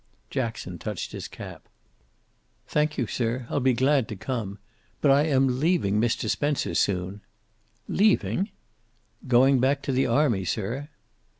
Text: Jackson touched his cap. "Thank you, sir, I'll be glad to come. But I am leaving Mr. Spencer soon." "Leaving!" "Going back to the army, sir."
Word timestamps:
Jackson 0.31 0.79
touched 0.79 1.11
his 1.11 1.27
cap. 1.27 1.69
"Thank 2.65 2.97
you, 2.97 3.05
sir, 3.05 3.45
I'll 3.51 3.59
be 3.59 3.73
glad 3.75 4.07
to 4.07 4.15
come. 4.15 4.57
But 4.99 5.11
I 5.11 5.25
am 5.25 5.59
leaving 5.59 6.01
Mr. 6.01 6.27
Spencer 6.27 6.73
soon." 6.73 7.21
"Leaving!" 7.87 8.49
"Going 9.27 9.59
back 9.59 9.83
to 9.83 9.91
the 9.91 10.07
army, 10.07 10.43
sir." 10.43 10.89